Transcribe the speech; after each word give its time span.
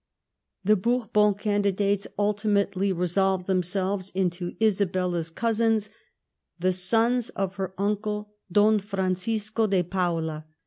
The 0.63 0.75
Bourbon 0.75 1.35
candidates 1.35 2.07
ultimately 2.17 2.91
resolved 2.91 3.45
themselves 3.45 4.11
into 4.15 4.55
Isabella's 4.59 5.29
cou 5.29 5.53
sins, 5.53 5.91
the 6.57 6.73
sons 6.73 7.29
of 7.29 7.57
her 7.57 7.75
uncle 7.77 8.33
Don 8.51 8.79
Francisco 8.79 9.67
de 9.67 9.83
Paula. 9.83 10.47